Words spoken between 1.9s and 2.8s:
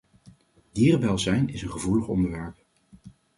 onderwerp.